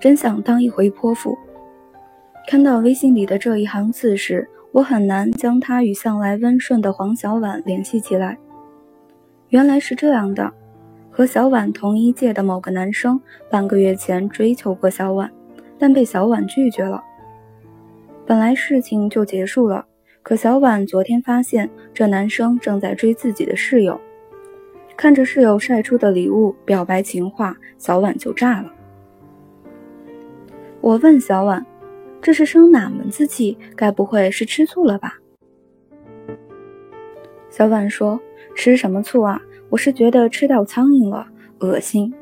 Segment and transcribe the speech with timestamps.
[0.00, 1.36] 真想当一回泼妇。
[2.46, 8.38] 看到微信里的这一行字时，我很难将他与向来温顺的黄小婉联系起来。
[9.48, 10.52] 原来是这样的，
[11.10, 15.30] 和小婉同一届的某个男生半个月前追求过小婉，
[15.78, 17.02] 但被小婉拒绝了。
[18.26, 19.86] 本来事情就结束了，
[20.22, 23.98] 可小婉昨天发现这男生正在追自己的室友，
[24.96, 28.72] 看着室友晒出的礼物表白情话，小婉就炸了。
[30.88, 31.66] 我问小婉
[32.18, 33.58] ：“这是生哪门子气？
[33.76, 35.18] 该不会是吃醋了吧？”
[37.50, 38.18] 小婉说。
[38.56, 39.38] 吃什么醋啊？
[39.68, 41.28] 我是觉得吃到苍蝇了，
[41.58, 42.12] 恶心。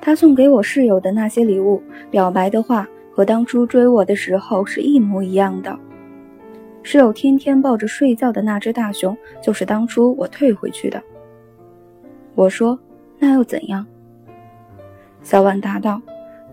[0.00, 5.76] 他送给我室友的那些礼物、表白的话，和当初追我的时候是一模一样的。
[6.82, 11.02] 室友天天抱着睡觉的那只大熊，就是当初我退回去的。
[12.34, 12.78] 我说
[13.18, 13.84] ：“那又怎样？”
[15.24, 16.00] 小婉答道：“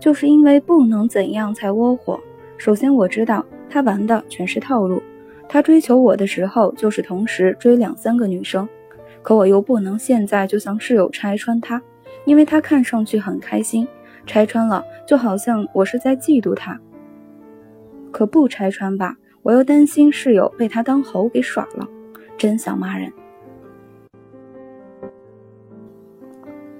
[0.02, 2.18] 就是因为不能怎样才窝火。
[2.58, 5.00] 首先我知道他玩的全是套路，
[5.48, 8.68] 他追求我的时候就是同时追两三个女生。”
[9.22, 11.80] 可我又不能现在就向室友拆穿他，
[12.24, 13.86] 因为他看上去很开心，
[14.26, 16.76] 拆穿了就好像我是在嫉妒他。
[18.10, 21.86] 可不拆穿吧，我又担心室友被他当猴给耍了，
[22.36, 23.12] 真想骂人。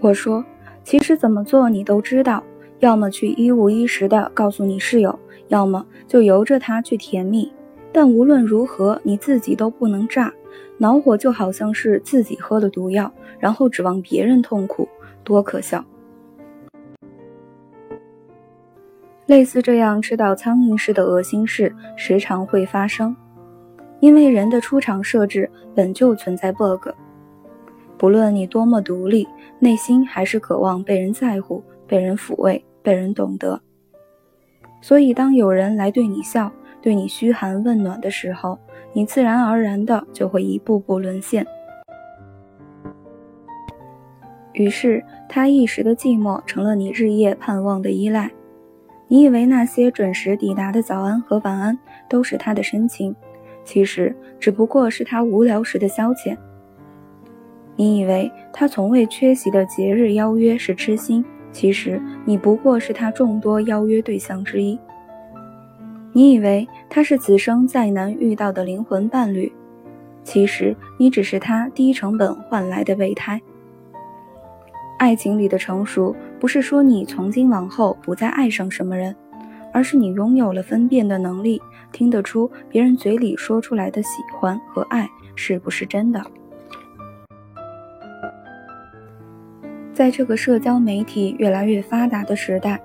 [0.00, 0.44] 我说，
[0.82, 2.42] 其实怎么做你都知道，
[2.82, 5.16] 要么去一五一十的告诉你室友，
[5.46, 7.52] 要么就由着他去甜蜜，
[7.92, 10.34] 但无论如何你自己都不能炸。
[10.78, 14.88] 恼火就好像是自己喝了毒药，然后指望别人痛苦，
[15.22, 15.84] 多可笑！
[19.26, 23.14] 类似这样吃到苍蝇似的恶心事，时常会发生。
[24.00, 26.88] 因为人的出厂设置本就存在 bug，
[27.96, 29.28] 不论你多么独立，
[29.60, 33.60] 内心还是渴望被人在乎、被人抚慰、被人懂得。
[34.80, 36.50] 所以，当有人来对你笑，
[36.80, 38.58] 对你嘘寒问暖的时候，
[38.92, 41.46] 你自然而然的就会一步步沦陷。
[44.52, 48.30] 于是，他一时的寂寞成了你日夜盼望的依赖。
[49.08, 51.78] 你以为那些准时抵达的早安和晚安
[52.08, 53.14] 都是他的深情，
[53.64, 56.36] 其实只不过是他无聊时的消遣。
[57.76, 64.78] 你以为他从未缺席的节日邀约是痴心，其实你不过是他众多邀约对象之一。
[66.12, 69.52] 你以为他是此生再难遇到的灵魂伴侣，
[70.24, 73.40] 其实你只是他低成本换来的备胎。
[74.98, 79.14] 爱情里的成熟，不是说你从今往后不再爱上什么人，
[79.72, 81.60] 而是你拥有了分辨的能力，
[81.92, 86.22] 听得出别人嘴里说出来的喜欢和爱是不是真的。
[89.92, 92.80] 在这个社交媒体越来越发达的时代。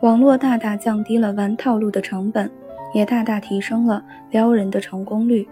[0.00, 2.50] 网络大大降低了玩套路的成本，
[2.92, 5.48] 也大大提升了撩人的成功率。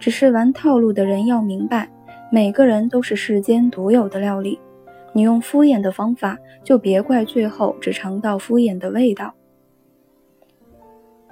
[0.00, 1.88] 只是玩套路的人要明白，
[2.32, 4.58] 每个人都是世间独有的料理。
[5.12, 9.32] 你用敷衍的方法，就别怪最后只尝到敷衍的味道。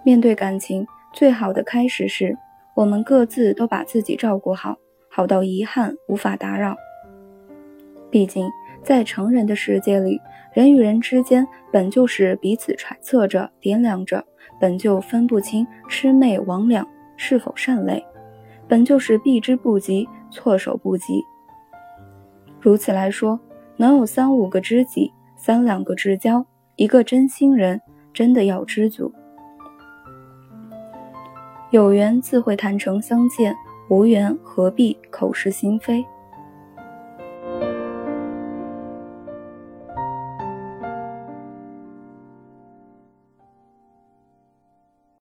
[0.04, 2.38] 面对感情，最好的开始是
[2.76, 4.76] 我们各自都把自己照顾好，
[5.10, 6.76] 好到遗憾无法打扰。
[8.12, 8.48] 毕竟，
[8.84, 10.20] 在成人的世界里。
[10.52, 14.22] 人与人之间本就是彼此揣测着、掂量着，
[14.60, 16.86] 本就分不清魑魅魍魉
[17.16, 18.04] 是否善类，
[18.68, 21.24] 本就是避之不及、措手不及。
[22.60, 23.40] 如此来说，
[23.78, 26.44] 能有三五个知己、三两个至交、
[26.76, 27.80] 一个真心人，
[28.12, 29.10] 真的要知足。
[31.70, 33.56] 有缘自会坦诚相见，
[33.88, 36.04] 无缘何必口是心非。